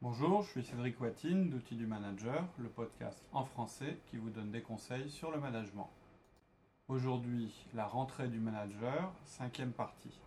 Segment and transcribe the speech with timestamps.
[0.00, 4.50] Bonjour, je suis Cédric Watine d'Outils du Manager, le podcast en français qui vous donne
[4.50, 5.90] des conseils sur le management.
[6.88, 10.20] Aujourd'hui, la rentrée du manager, cinquième partie.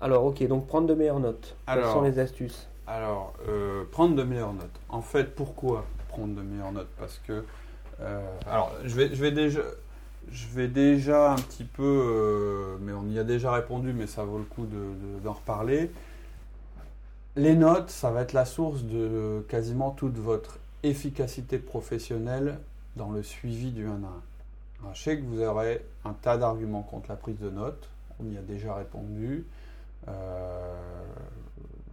[0.00, 1.56] Alors, ok, donc prendre de meilleures notes.
[1.66, 2.68] Quelles Alors- sont les astuces?
[2.86, 4.80] Alors, euh, prendre de meilleures notes.
[4.88, 6.88] En fait, pourquoi prendre de meilleures notes?
[6.98, 7.44] Parce que,
[8.00, 9.60] euh, alors, je vais, je vais déjà,
[10.30, 14.24] je vais déjà un petit peu, euh, mais on y a déjà répondu, mais ça
[14.24, 15.90] vaut le coup de- de- d'en reparler.
[17.36, 22.58] Les notes, ça va être la source de quasiment toute votre efficacité professionnelle
[22.96, 23.98] dans le suivi du 1 à 1.
[24.82, 27.88] Alors, je sais que vous aurez un tas d'arguments contre la prise de notes.
[28.20, 29.44] On y a déjà répondu.
[30.08, 30.74] Euh,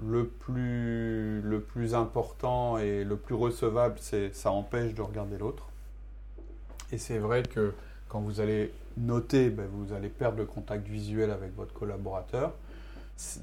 [0.08, 5.68] le, plus, le plus important et le plus recevable, c'est ça empêche de regarder l'autre.
[6.92, 7.74] Et c'est vrai que
[8.10, 12.54] quand vous allez noter, ben, vous allez perdre le contact visuel avec votre collaborateur.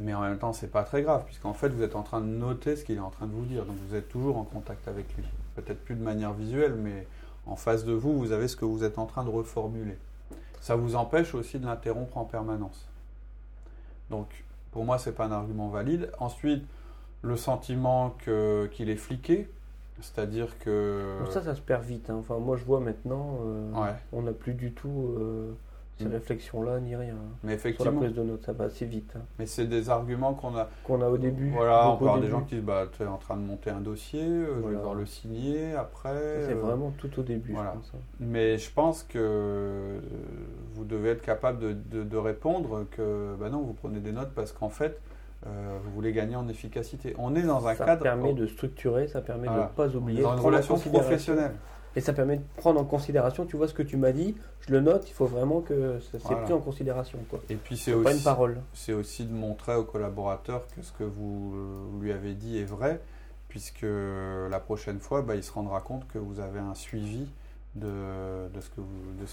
[0.01, 2.27] Mais en même temps, c'est pas très grave, puisqu'en fait, vous êtes en train de
[2.27, 3.65] noter ce qu'il est en train de vous dire.
[3.65, 5.25] Donc, vous êtes toujours en contact avec lui.
[5.55, 7.07] Peut-être plus de manière visuelle, mais
[7.47, 9.97] en face de vous, vous avez ce que vous êtes en train de reformuler.
[10.61, 12.87] Ça vous empêche aussi de l'interrompre en permanence.
[14.11, 16.11] Donc, pour moi, c'est pas un argument valide.
[16.19, 16.65] Ensuite,
[17.23, 19.49] le sentiment que- qu'il est fliqué,
[20.01, 21.19] c'est-à-dire que.
[21.25, 22.09] Bon, Ça, ça se perd vite.
[22.11, 22.17] hein.
[22.21, 23.95] Enfin, moi, je vois maintenant, euh, Ouais.
[24.13, 25.53] on n'a plus du tout euh,
[26.01, 26.13] ces Mm.
[26.13, 27.15] réflexions-là, ni rien.
[27.15, 29.13] mais Sur la effectivement, prise de notes, ça va assez vite.
[29.17, 29.21] hein.
[29.39, 30.69] mais c'est des arguments qu'on a.
[30.85, 31.51] Qu'on a au début.
[31.51, 33.71] Voilà, on peut avoir des gens qui disent bah, tu es en train de monter
[33.71, 36.15] un dossier, euh, je vais devoir le signer après.
[36.41, 37.73] Ça, C'est euh, vraiment tout au début, voilà.
[37.75, 37.93] je pense.
[37.95, 37.99] hein.
[38.21, 40.01] Mais je pense que euh,
[40.75, 44.31] vous devez être capable de, de- de répondre que bah non, vous prenez des notes
[44.35, 45.01] parce qu'en fait,
[45.47, 47.15] euh, vous voulez gagner en efficacité.
[47.19, 48.03] On est dans un Ça cadre.
[48.03, 49.65] permet de structurer, ça permet Voilà.
[49.65, 50.23] de ne pas oublier.
[50.23, 51.53] dans une relation professionnelle.
[51.97, 54.73] Et ça permet de prendre en considération, tu vois ce que tu m'as dit, je
[54.73, 56.43] le note, il faut vraiment que ça c'est Voilà.
[56.43, 57.19] pris en considération.
[57.29, 57.41] quoi.
[57.51, 58.61] Et puis c'est C'est pas une aussi, parole.
[58.75, 62.65] c'est aussi de montrer au collaborateur que ce que vous euh, lui avez dit est
[62.65, 63.01] vrai,
[63.49, 67.27] puisque la prochaine fois, bah, il se rendra compte que vous avez un suivi
[67.75, 67.89] de,
[68.55, 68.87] de, ce, vous-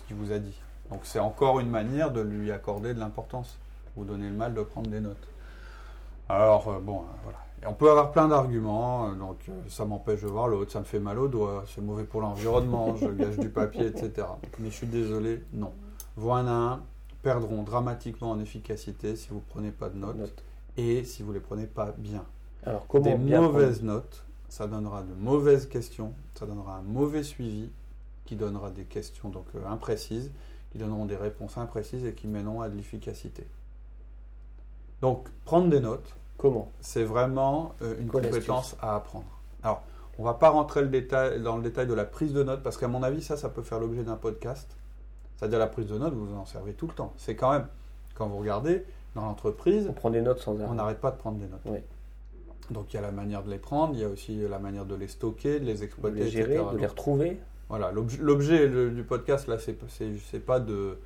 [0.07, 0.59] qu'il vous a dit.
[0.90, 3.57] Donc c'est encore une manière de lui accorder de l'importance,
[3.96, 5.28] vous donner le mal de prendre des notes.
[6.30, 7.38] Alors euh, bon, euh, voilà.
[7.64, 10.86] Et on peut avoir plein d'arguments, euh, donc ça m'empêche de voir l'autre, ça me
[10.86, 14.28] fait mal aux doigts, c'est mauvais pour l'environnement, je gâche du papier, etc.
[14.60, 15.72] Mais je suis désolé, non.
[16.16, 16.84] Vos 1 à 1
[17.24, 20.44] perdront dramatiquement en efficacité si vous ne prenez pas de notes Note.
[20.78, 22.26] et si vous ne les prenez pas bien.
[22.66, 27.24] Alors comment Des bien mauvaises notes, ça donnera de mauvaises questions, ça donnera un mauvais
[27.24, 27.70] suivi
[28.26, 30.32] qui donnera des questions donc imprécises,
[30.72, 33.48] qui donneront des réponses imprécises et qui mèneront à de l'efficacité.
[35.02, 39.25] Donc prendre des notes, Comment c'est vraiment euh, une Quoi, compétence à apprendre.
[39.63, 39.81] Alors,
[40.19, 42.78] on va pas rentrer le détail, dans le détail de la prise de notes parce
[42.78, 44.75] qu'à mon avis, ça, ça peut faire l'objet d'un podcast.
[45.35, 47.13] C'est-à-dire la prise de notes, vous en servez tout le temps.
[47.18, 47.68] C'est quand même,
[48.16, 48.85] quand vous regardez,
[49.16, 50.69] dans l'entreprise, On prend des notes sans arrêt.
[50.69, 51.62] on n'arrête pas de prendre des notes.
[51.66, 51.79] Oui.
[52.69, 54.85] Donc il y a la manière de les prendre, il y a aussi la manière
[54.85, 56.69] de les stocker, de les de exploiter, les gérer, etc.
[56.74, 57.40] de les retrouver.
[57.69, 60.97] voilà, l'objet- du podcast là, c'est pas de,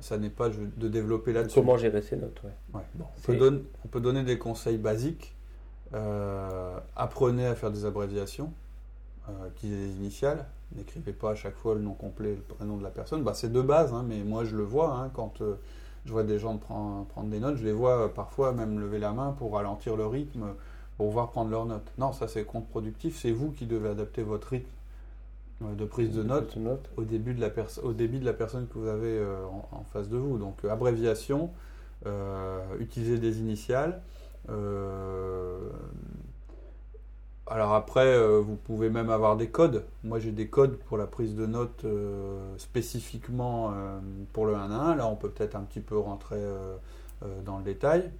[0.00, 1.60] ça n'est pas de développer là-dessus.
[1.60, 2.50] Comment gérer ces notes, ouais.
[2.74, 5.34] Ouais, bon, on, peut donner, on peut donner des conseils basiques.
[5.94, 8.52] Euh, apprenez à faire des abréviations,
[9.28, 10.46] euh, utilisez des initiales.
[10.76, 13.22] N'écrivez pas à chaque fois le nom complet, le prénom de la personne.
[13.22, 15.54] Bah, c'est de base, hein, mais moi je le vois hein, quand euh,
[16.04, 17.56] je vois des gens prendre, prendre des notes.
[17.56, 20.44] Je les vois euh, parfois même lever la main pour ralentir le rythme,
[20.98, 21.90] pour voir prendre leurs notes.
[21.96, 23.18] Non, ça c'est contre-productif.
[23.18, 24.68] C'est vous qui devez adapter votre rythme
[25.60, 26.88] de prise de notes Prise de notes.
[26.96, 27.50] au début de la,
[27.82, 30.38] au début de la personne que vous avez euh, en, en face de vous.
[30.38, 31.50] Donc euh, abréviation,
[32.06, 34.00] euh, utiliser des initiales.
[34.50, 35.58] euh,
[37.50, 39.84] alors après, vous pouvez même avoir des codes.
[40.04, 41.86] Moi j'ai des codes pour la prise de notes
[42.58, 43.72] spécifiquement
[44.34, 44.96] pour le 1 à 1.
[44.96, 46.42] Là on peut peut-être un petit peu rentrer
[47.46, 48.10] dans le détail.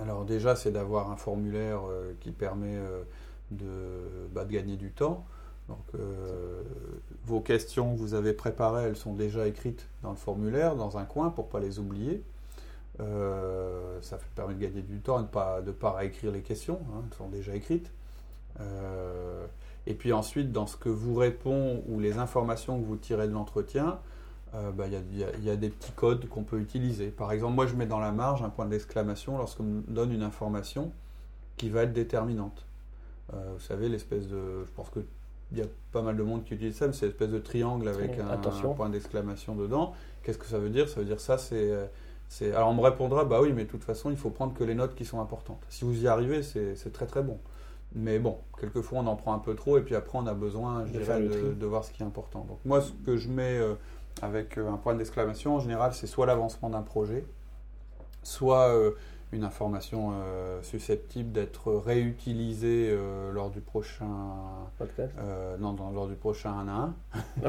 [0.00, 1.80] Alors déjà c'est d'avoir un formulaire
[2.20, 2.78] qui permet
[3.50, 3.66] de,
[4.32, 5.26] bah, de gagner du temps.
[5.68, 6.62] Donc, euh,
[7.24, 11.04] vos questions que vous avez préparées, elles sont déjà écrites dans le formulaire, dans un
[11.04, 12.22] coin, pour ne pas les oublier.
[13.00, 16.40] Euh, ça permet de gagner du temps et de ne pas, de pas réécrire les
[16.42, 17.90] questions, hein, elles sont déjà écrites.
[18.60, 19.44] Euh,
[19.86, 23.32] et puis ensuite, dans ce que vous répond ou les informations que vous tirez de
[23.32, 23.98] l'entretien,
[24.74, 27.08] bah, il y, y a- des petits codes qu'on peut utiliser.
[27.08, 30.22] Par exemple, moi je mets dans la marge un point d'exclamation lorsqu'on me donne une
[30.22, 30.92] information
[31.58, 32.64] qui va être déterminante.
[33.34, 34.64] Vous savez, l'espèce de.
[34.64, 35.00] Je pense que
[35.52, 37.88] il y a pas mal de monde qui utilise ça, mais c'est l'espèce de triangle
[37.88, 38.36] avec un,
[38.74, 39.94] point d'exclamation dedans.
[40.22, 40.88] Qu'est-ce que ça veut dire?
[40.88, 41.70] Ça veut dire ça, c'est.
[41.70, 41.86] euh,
[42.28, 44.64] c'est- Alors on me répondra, bah oui, mais de toute façon, il faut prendre que
[44.64, 45.62] les notes qui sont importantes.
[45.68, 47.38] Si vous y arrivez, c'est c'est très très bon.
[47.94, 50.84] Mais bon, quelquefois on en prend un peu trop et puis après on a besoin,
[50.86, 51.20] je De dirais,
[51.54, 52.44] de, voir ce qui est important.
[52.48, 53.74] Donc moi, ce que je mets euh,
[54.22, 57.24] avec euh, un point d'exclamation, en général, c'est soit l'avancement d'un projet,
[58.22, 58.90] soit euh,
[59.32, 64.06] une information euh, susceptible d'être réutilisée euh, lors du prochain,
[64.78, 65.12] Podcast.
[65.18, 66.94] euh, non, dans- lors du prochain 1 à 1.
[67.44, 67.48] Ah.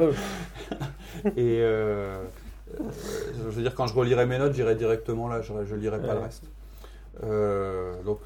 [1.37, 5.99] Et je veux dire, quand je relirai mes notes, j'irai directement là, je ne lirai
[6.01, 6.13] pas Ouais.
[6.15, 6.43] le reste.
[8.05, 8.19] Donc,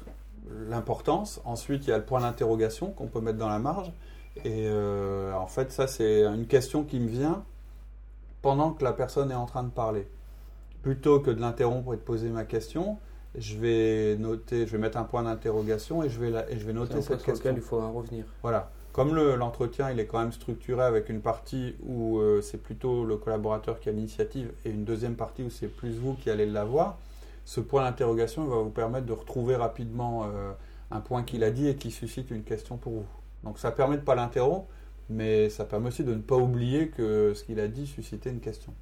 [0.68, 1.40] l'importance.
[1.44, 3.92] Ensuite, il y a le point d'interrogation qu'on peut mettre dans la marge.
[4.44, 7.44] Et en fait, ça, c'est une question qui me vient
[8.40, 10.08] pendant que la personne est en train de parler.
[10.82, 12.98] Plutôt que de l'interrompre et de poser ma question,
[13.36, 16.66] je vais noter, je vais mettre un point d'interrogation et je vais, la- et je
[16.66, 17.32] vais noter cette question.
[17.50, 18.24] lequel il faudra revenir.
[18.42, 18.70] Voilà.
[18.92, 23.04] Comme le- l'entretien, il est quand même structuré avec une partie où euh, c'est plutôt
[23.06, 26.44] le collaborateur qui a l'initiative et une deuxième partie où c'est plus vous qui allez
[26.44, 26.98] l'avoir,
[27.46, 30.52] ce point d'interrogation va vous permettre de retrouver rapidement euh,
[30.90, 33.06] un point qu'il a dit et qui suscite une question pour vous.
[33.44, 34.66] Donc ça permet de ne pas l'interrompre,
[35.08, 38.40] mais ça permet aussi de ne pas oublier que ce qu'il a dit suscitait une
[38.40, 38.74] question.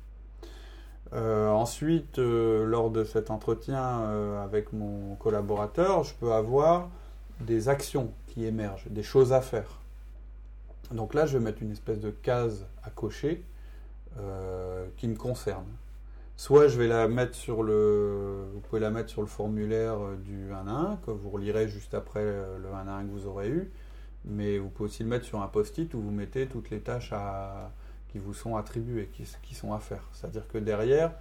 [1.13, 6.89] Euh, ensuite, euh, lors de cet entretien euh, avec mon collaborateur, je peux avoir
[7.41, 9.81] des actions qui émergent, des choses à faire.
[10.93, 13.45] Donc là, je vais mettre une espèce de case à cocher
[14.97, 15.65] qui me concerne.
[16.37, 20.53] Soit je vais la mettre sur le, vous pouvez la mettre sur le formulaire du
[20.53, 23.49] 1 à 1 que vous relirez juste après le 1 à 1 que vous aurez
[23.49, 23.71] eu,
[24.25, 27.13] mais vous pouvez aussi le mettre sur un post-it où vous mettez toutes les tâches
[27.13, 27.71] à,
[28.11, 30.03] qui vous sont attribuées, qui, qui sont à faire.
[30.13, 31.13] C'est-à-dire que derrière,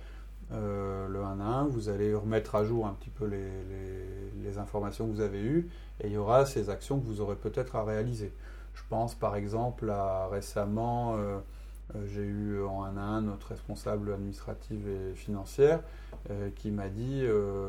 [0.52, 5.08] euh, le 1 à 1, vous allez remettre à jour un petit peu les, informations
[5.08, 5.70] que vous avez eues
[6.02, 8.34] et il y aura ces actions que vous aurez peut-être à réaliser.
[8.74, 11.38] Je pense par exemple à récemment, euh,
[11.96, 15.82] euh, j'ai eu en 1 à 1 notre responsable administrative et financière
[16.56, 17.24] qui m'a dit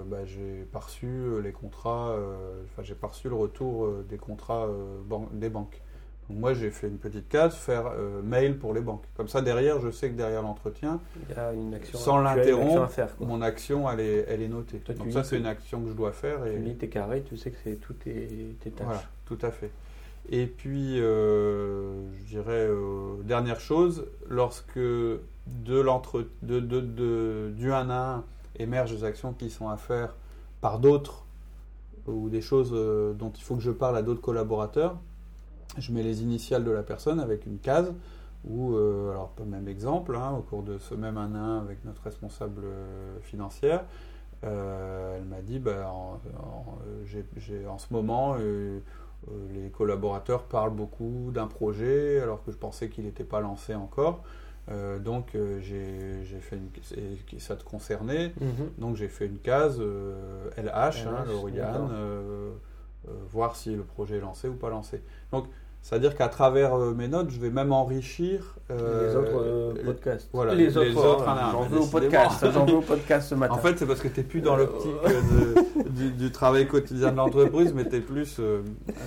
[0.06, 2.16] bah, j'ai pas reçu les contrats,
[2.64, 4.66] enfin j'ai pas le retour des contrats
[5.32, 5.80] des banques.
[6.30, 9.04] Moi j'ai fait une petite case, faire euh, mail pour les banques.
[9.16, 11.00] Comme ça derrière, je sais que derrière l'entretien,
[11.98, 12.88] Sans l'interrompre,
[13.26, 14.78] mon action elle est, elle est notée.
[14.78, 17.22] Toi, Donc ça c'est une action que je dois faire et Tu lis tes carrés,
[17.22, 18.84] tu sais que c'est toutes tes, tâches.
[18.86, 19.70] voilà, tout à fait.
[20.32, 25.20] Et puis, euh, je dirais, euh, dernière chose, lorsque de
[25.80, 28.24] l'entre, de, de, de- du 1 à 1
[28.60, 30.14] émergent des actions qui sont à faire
[30.60, 31.24] par d'autres
[32.06, 32.70] ou des choses
[33.18, 34.96] dont il faut que je parle à d'autres collaborateurs,
[35.78, 37.92] je mets les initiales de la personne avec une case
[38.48, 41.38] ou, euh, alors pas le même exemple, hein, au cours de ce même 1 à
[41.38, 43.84] 1 avec notre responsable euh, financière,
[44.44, 46.18] euh, elle m'a dit, bah, en,
[47.78, 48.80] ce moment, euh,
[49.52, 54.22] les collaborateurs parlent beaucoup d'un projet alors que je pensais qu'il n'était pas lancé encore.
[55.04, 58.32] Donc j'ai fait une, et ça te concernait.
[58.40, 58.70] Mhm.
[58.78, 61.90] Donc j'ai fait une case euh, LH, hein, LH, Lauriane,
[63.30, 65.02] voir si le projet est lancé ou pas lancé.
[65.32, 65.46] Donc
[65.82, 70.28] c'est-à-dire qu'à travers euh, mes notes, je vais même enrichir euh, les autres euh, podcasts.
[70.30, 72.46] voilà, les, les autres, autres, un, J'en veux au podcast.
[72.52, 73.54] J'en veux au podcast ce matin.
[73.54, 76.66] En fait, c'est parce que tu n'es plus dans l'optique euh, de- du, du travail
[76.68, 78.60] quotidien de l'entreprise, mais tu es plus, euh,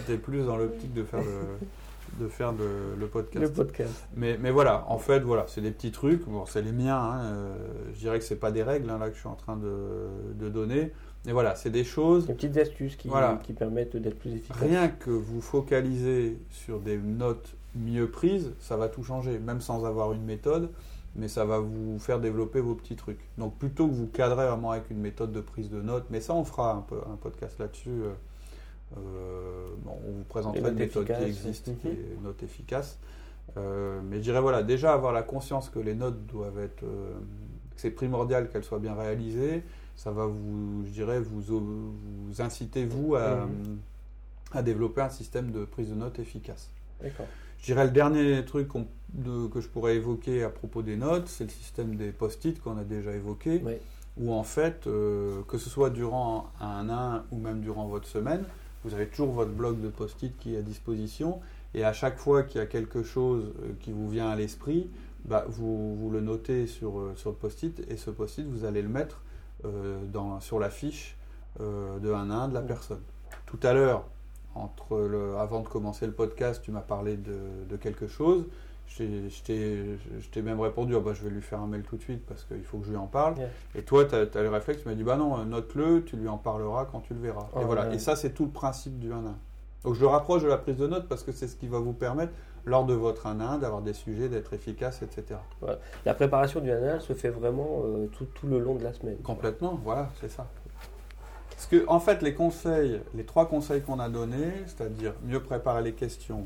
[0.07, 3.45] t'es plus dans l'optique de faire le, de faire le, le podcast.
[3.45, 4.07] le podcast.
[4.15, 6.25] Mais, mais voilà, en fait, voilà, c'est des petits trucs.
[6.27, 6.97] Bon, c'est les miens.
[6.97, 7.55] hein, euh,
[7.93, 10.07] je dirais que c'est pas des règles hein, là que je suis en train de,
[10.43, 10.91] de donner.
[11.25, 12.27] Mais voilà, c'est des choses.
[12.27, 13.39] Des petites astuces qui, Voilà.
[13.43, 14.57] qui permettent d'être plus efficace.
[14.59, 19.85] Rien que vous focalisez sur des notes mieux prises, ça va tout changer, même sans
[19.85, 20.69] avoir une méthode,
[21.15, 23.19] mais ça va vous faire développer vos petits trucs.
[23.37, 26.33] Donc plutôt que vous cadrez vraiment avec une méthode de prise de notes, mais ça
[26.33, 27.89] on fera un, peu, un podcast là-dessus.
[27.89, 28.11] euh,
[28.97, 31.93] euh, bon, on vous présentera une méthode qui existe, qui Mhm.
[31.93, 32.99] est note efficace.
[33.57, 37.11] Euh, mais je dirais voilà, déjà avoir la conscience que les notes doivent être, euh,
[37.75, 39.63] que c'est primordial qu'elles soient bien réalisées.
[39.95, 43.77] Ça va vous, je dirais, vous, vous inciter vous à, Mhm.
[44.53, 46.69] à développer un système de prise de notes efficace.
[47.01, 47.27] D'accord.
[47.59, 48.69] Je dirais le dernier truc
[49.13, 52.77] de- que je pourrais évoquer à propos des notes, c'est le système des post-it qu'on
[52.77, 53.79] a déjà évoqué, Ouais.
[54.17, 58.43] où en fait, euh, que ce soit durant un 1 ou même durant votre semaine,
[58.83, 61.39] vous avez toujours votre bloc de post-it qui est à disposition,
[61.73, 64.89] et à chaque fois qu'il y a quelque chose euh, qui vous vient à l'esprit,
[65.23, 68.81] bah, vous, vous le notez sur, euh, sur le post-it, et ce post-it, vous allez
[68.81, 69.21] le mettre
[70.11, 71.17] dans, sur la fiche
[71.61, 73.01] euh, de 1 à 1 de la personne.
[73.45, 74.05] Tout à l'heure,
[74.55, 77.37] entre le, avant de commencer le podcast, tu m'as parlé de,
[77.69, 78.45] de quelque chose.
[78.87, 82.43] Je t'ai- même répondu, bah, je vais lui faire un mail tout de suite parce
[82.43, 83.37] qu'il faut que je lui en parle.
[83.37, 83.47] Yeah.
[83.75, 86.27] Et toi, tu as, le réflexe, tu m'as dit, bah non, euh, note-le, tu lui
[86.27, 87.47] en parleras quand tu le verras.
[87.55, 87.87] Oh, et voilà.
[87.89, 87.95] ouais.
[87.95, 89.35] Et ça, c'est tout le principe du 1 à 1.
[89.85, 91.79] Donc je le rapproche de la prise de notes parce que c'est ce qui va
[91.79, 92.31] vous permettre,
[92.65, 95.39] lors de votre 1 à 1, d'avoir des sujets, d'être efficace, etc.
[96.05, 99.17] La préparation du anal se fait vraiment euh, tout, tout le long de la semaine.
[99.17, 100.47] Complètement, voilà, c'est ça.
[101.49, 105.81] Parce que, en fait, les conseils, les trois conseils qu'on a donnés, c'est-à-dire mieux préparer
[105.83, 106.45] les questions,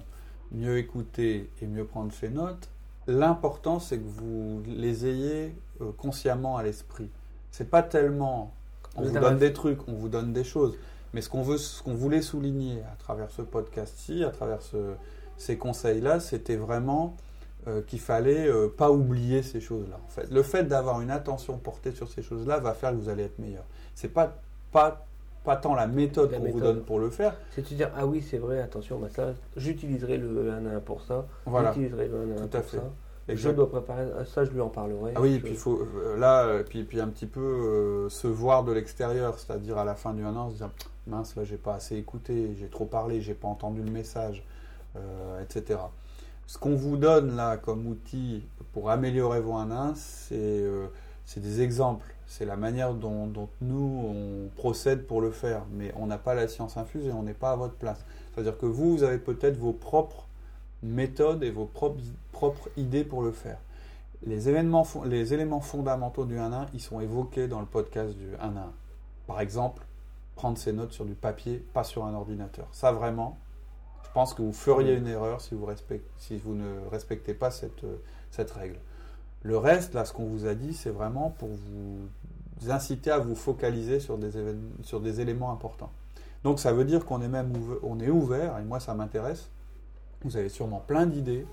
[0.51, 2.69] mieux écouter et mieux prendre ses notes,
[3.07, 7.09] l'important c'est que vous les ayez euh, consciemment à l'esprit.
[7.51, 8.53] C'est pas tellement
[8.95, 10.75] on Vous donne des trucs, on vous donne des choses,
[11.13, 14.93] mais ce qu'on veut, ce qu'on voulait souligner à travers ce podcast-ci, à travers ce-
[15.37, 17.15] ces conseils-là, c'était vraiment
[17.67, 19.99] euh, qu'il fallait euh, pas oublier ces choses-là.
[20.05, 23.09] En fait, le fait d'avoir une attention portée sur ces choses-là va faire que vous
[23.09, 23.63] allez être meilleur.
[23.95, 24.35] C'est pas
[24.71, 25.05] pas
[25.43, 27.33] pas tant la méthode qu'on vous donne pour le faire.
[27.51, 30.79] C'est de dire, ah oui, c'est vrai, attention, bah ça, j'utiliserai le 1 à 1
[30.81, 31.25] pour ça.
[31.45, 31.71] Voilà.
[31.71, 32.77] J'utiliserai le 1 à 1 Tout à pour fait.
[32.77, 32.83] ça.
[33.29, 35.13] Je dois préparer, ah, ça je lui en parlerai.
[35.15, 38.09] Ah oui, et puis il faut euh, là, euh, puis, puis un petit peu euh,
[38.09, 40.69] se voir de l'extérieur, c'est-à-dire à la fin du un an, se dire
[41.07, 44.43] mince, là j'ai pas assez écouté, j'ai trop parlé, j'ai pas entendu le message,
[44.95, 45.79] euh, etc.
[46.45, 50.87] Ce qu'on vous donne là comme outil pour améliorer vos 1 1, c'est euh,
[51.27, 56.07] c'est des exemples, c'est la manière dont, nous on procède pour le faire, mais on
[56.07, 58.05] n'a pas la science infuse et on n'est pas à votre place.
[58.31, 60.25] C'est-à-dire que vous, vous avez peut-être vos propres
[60.81, 61.99] méthodes et vos propres,
[62.31, 63.57] propres idées pour le faire.
[64.25, 68.37] Les, événements, les éléments fondamentaux du 1-1, ils sont évoqués dans le podcast du 1-1.
[69.27, 69.83] Par exemple,
[70.35, 72.69] prendre ses notes sur du papier, pas sur un ordinateur.
[72.71, 73.37] Ça, vraiment,
[74.17, 77.83] pense que vous feriez une erreur si vous, respect- si vous ne respectez pas cette,
[77.83, 77.97] euh,
[78.31, 78.77] cette règle.
[79.43, 83.35] Le reste, là, ce qu'on vous a dit, c'est vraiment pour vous inciter à vous
[83.35, 85.91] focaliser sur des, évén- sur des éléments importants.
[86.43, 89.49] Donc, ça veut dire qu'on est même ouve- on est ouvert, et moi, ça m'intéresse.
[90.23, 91.45] Vous avez sûrement plein d'idées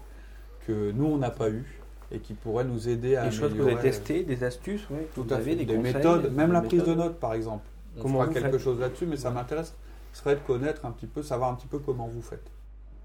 [0.67, 3.61] que nous, on n'a pas eues et qui pourraient nous aider à Des choses que
[3.61, 5.55] vous avez testées, des astuces, que tout vous à fait.
[5.55, 7.65] des, Des, conseils, méthodes, même des la prise de notes, par exemple.
[7.99, 8.61] On Comment fera quelque faites?
[8.63, 9.75] chose là-dessus, mais ça m'intéresse
[10.15, 12.51] serait de connaître un petit peu, savoir un petit peu comment vous faites.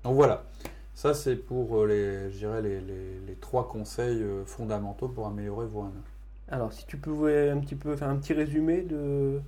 [0.04, 0.44] Donc voilà,
[0.96, 5.28] ça c'est pour euh, les, je dirais les, les- les trois conseils euh, fondamentaux pour
[5.28, 5.92] améliorer vos 1
[6.50, 9.40] Alors, si tu pouvais un petit peu faire un petit résumé de,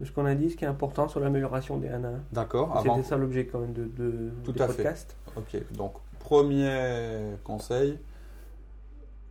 [0.00, 2.12] de ce qu'on a dit, ce qui est important sur l'amélioration des 1 à 1.
[2.32, 2.96] D'accord avant...
[2.96, 4.74] C'était ça l'objet quand même de, de Tout à fait.
[4.82, 5.16] podcast.
[5.36, 7.98] Ok, donc premier conseil.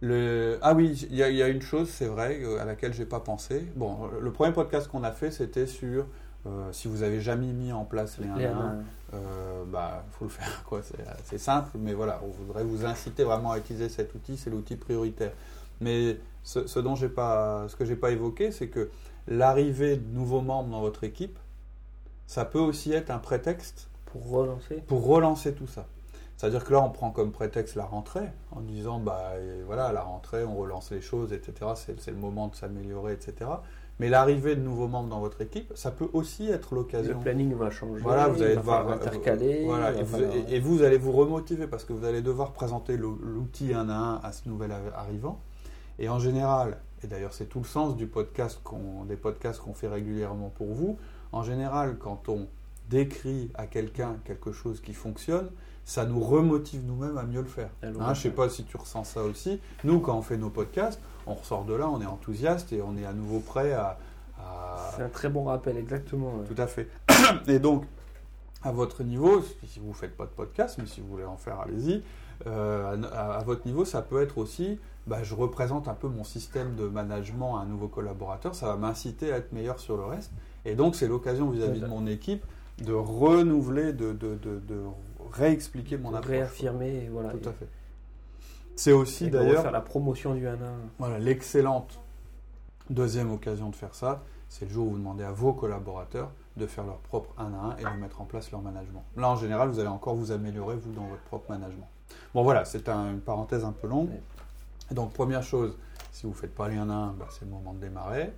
[0.01, 0.59] Le...
[0.61, 2.93] Ah oui, il y, a- il y a une chose, c'est vrai, euh, à laquelle
[2.93, 3.65] j'ai pas pensé.
[3.75, 6.05] Bon, le premier podcast qu'on a fait, c'était sur
[6.47, 8.65] euh, si vous avez jamais mis en place les 1 Les à 1 à 1,
[8.79, 8.83] 1.
[9.13, 10.63] euh, bah, faut le faire.
[10.65, 10.81] quoi.
[10.83, 14.37] C'est c'est simple, mais voilà, on voudrait vous inciter vraiment à utiliser cet outil.
[14.37, 15.31] C'est l'outil prioritaire.
[15.81, 18.89] Mais ce, ce dont j'ai pas, ce que j'ai pas évoqué, c'est que
[19.27, 21.37] l'arrivée de nouveaux membres dans votre équipe,
[22.25, 24.75] ça peut aussi être un prétexte Pour relancer.
[24.87, 25.85] pour relancer tout ça.
[26.37, 29.31] C'est-à-dire que là, on prend comme prétexte la rentrée, en disant, bah
[29.65, 31.71] voilà, la rentrée, on relance les choses, etc.
[31.75, 33.49] C'est le moment de s'améliorer, etc.
[33.99, 37.19] Mais l'arrivée de nouveaux membres dans votre équipe, ça peut aussi être Le l'occasion.
[37.19, 38.01] planning va changer.
[38.03, 39.65] Voilà, vous allez devoir falloir intercaler.
[39.65, 42.21] Voilà, il va et vous, falloir- et- vous allez vous remotiver parce que vous allez
[42.21, 45.39] devoir présenter le- l'outil un à un à ce nouvel arri- arrivant.
[45.97, 49.73] Et en général, et d'ailleurs c'est tout le sens du podcast qu'on, des podcasts qu'on
[49.73, 50.99] fait régulièrement pour vous.
[51.31, 52.45] En général, quand on
[52.91, 55.49] décrit à quelqu'un quelque chose qui fonctionne,
[55.87, 57.69] ça nous remotive nous-mêmes à mieux le faire.
[57.81, 59.61] Hein, je sais pas si tu ressens ça aussi.
[59.85, 62.97] Nous, quand on fait nos podcasts, on ressort de là, on est enthousiaste et on
[62.97, 63.97] est à nouveau prêt à-
[64.37, 66.27] à, C'est un très bon rappel, exactement.
[66.39, 66.45] ouais.
[66.53, 66.89] tout à fait.
[67.47, 67.85] Et donc,
[68.63, 71.37] à votre niveau, si vous ne faites pas de podcast, mais si vous voulez en
[71.37, 72.03] faire, allez-y.
[72.47, 74.77] euh, à, à votre niveau, ça peut être aussi,
[75.07, 78.75] bah, je représente un peu mon système de management à un nouveau collaborateur, ça va
[78.75, 80.31] m'inciter à être meilleur sur le reste.
[80.65, 82.43] Et donc, c'est l'occasion vis-à-vis de mon équipe
[82.83, 84.81] de renouveler, de, de, de, de
[85.33, 86.31] réexpliquer mon approche.
[86.31, 87.29] réaffirmer, et voilà.
[87.31, 87.67] Tout à fait.
[88.75, 90.59] C'est aussi d'ailleurs faire la promotion du 1 à 1.
[90.99, 91.99] voilà, l'excellente
[92.89, 96.65] deuxième occasion de faire ça, c'est le jour où vous demandez à vos collaborateurs de
[96.67, 99.03] faire leur propre 1 à 1 et de mettre en place leur management.
[99.15, 101.87] Là, en général, vous allez encore vous améliorer, vous, dans votre propre management.
[102.33, 104.09] Bon, voilà, c'est un- une parenthèse un peu longue.
[104.91, 105.77] Donc, première chose,
[106.11, 108.31] si vous ne faites pas les 1 à 1, bah, c'est le moment de démarrer.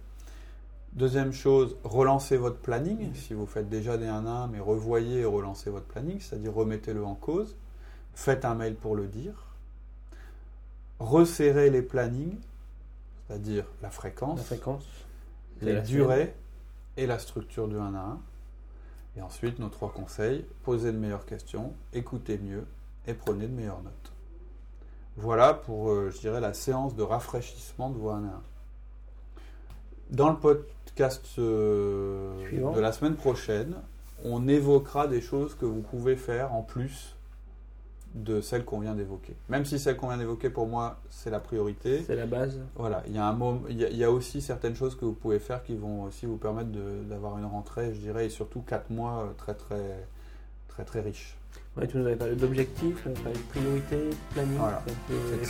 [0.94, 3.14] Deuxième chose, relancez votre planning.
[3.14, 6.54] Si vous faites déjà des 1 à 1, mais revoyez et relancez votre planning, c'est-à-dire
[6.54, 7.56] remettez-le en cause.
[8.16, 9.46] Faites un mail pour le dire.
[11.00, 12.38] Resserrez les plannings,
[13.28, 14.86] c'est-à-dire la fréquence, La fréquence.
[15.62, 16.34] les la durées
[16.98, 18.20] et la structure du 1 à 1.
[19.18, 22.66] Et ensuite, nos trois conseils, posez de meilleures questions, écoutez mieux
[23.08, 24.12] et prenez de meilleures notes.
[25.18, 28.42] Voilà pour, euh, je dirais, la séance de rafraîchissement de vos 1 à 1.
[30.10, 32.32] Dans le podcast euh,
[32.76, 33.76] de la semaine prochaine,
[34.26, 37.16] on évoquera des choses que vous pouvez faire en plus
[38.16, 39.36] de celles qu'on vient d'évoquer.
[39.50, 42.04] Même si celles qu'on vient d'évoquer, pour moi, c'est la priorité.
[42.08, 42.60] C'est la base.
[42.76, 44.96] Voilà, il y, a un moment, il, y a, il y a aussi certaines choses
[44.96, 46.72] que vous pouvez faire qui vont aussi vous permettre
[47.08, 50.08] d'avoir une rentrée, je dirais, et surtout 4 mois euh, très très
[50.70, 51.38] très très riches.
[51.78, 54.58] Ouais, tu nous avais parlé d'objectifs, parlé de priorité, de planning.
[54.58, 54.84] Voilà.
[55.42, 55.46] c'est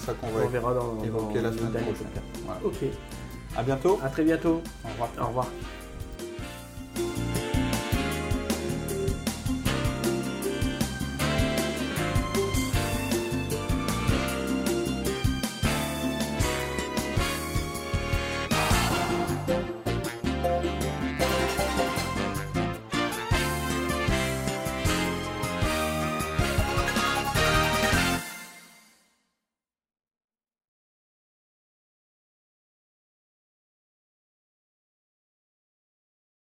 [0.00, 0.12] ça.
[0.14, 2.06] qu'on qu'on va verra dans, évoquer dans la semaine prochaine.
[2.44, 2.60] Voilà.
[2.64, 2.84] Ok,
[3.56, 4.00] À bientôt.
[4.02, 4.62] à très bientôt.
[4.84, 5.08] Au revoir.
[5.20, 5.46] Au revoir.